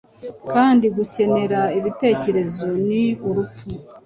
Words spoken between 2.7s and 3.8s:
ni urupfu;